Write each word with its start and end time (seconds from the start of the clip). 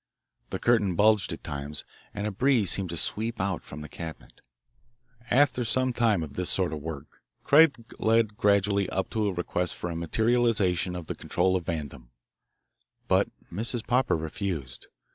The 0.49 0.57
curtain 0.57 0.95
bulged 0.95 1.31
at 1.31 1.43
times, 1.43 1.85
and 2.11 2.25
a 2.25 2.31
breeze 2.31 2.71
seemed 2.71 2.89
to 2.89 2.97
sweep 2.97 3.39
out 3.39 3.61
from 3.61 3.81
the 3.81 3.87
cabinet. 3.87 4.41
After 5.29 5.63
some 5.63 5.93
time 5.93 6.23
of 6.23 6.33
this 6.33 6.49
sort 6.49 6.73
of 6.73 6.81
work 6.81 7.21
Craig 7.43 7.75
led 7.99 8.35
gradually 8.35 8.89
up 8.89 9.11
to 9.11 9.27
a 9.27 9.31
request 9.31 9.75
for 9.75 9.91
a 9.91 9.95
materialisation 9.95 10.95
of 10.95 11.05
the 11.05 11.13
control 11.13 11.55
of 11.55 11.65
Vandam, 11.67 12.09
but 13.07 13.29
Mrs. 13.53 13.85
Popper 13.85 14.17
refused. 14.17 14.87